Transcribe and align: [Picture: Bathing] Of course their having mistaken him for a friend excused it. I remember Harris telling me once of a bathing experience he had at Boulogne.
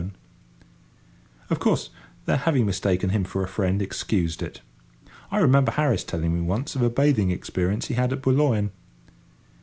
[Picture: 0.01 0.09
Bathing] 0.17 1.51
Of 1.51 1.59
course 1.59 1.89
their 2.25 2.37
having 2.37 2.65
mistaken 2.65 3.11
him 3.11 3.23
for 3.23 3.43
a 3.43 3.47
friend 3.47 3.83
excused 3.83 4.41
it. 4.41 4.61
I 5.29 5.37
remember 5.37 5.73
Harris 5.73 6.03
telling 6.03 6.33
me 6.33 6.41
once 6.41 6.75
of 6.75 6.81
a 6.81 6.89
bathing 6.89 7.29
experience 7.29 7.85
he 7.85 7.93
had 7.93 8.11
at 8.11 8.23
Boulogne. 8.23 8.71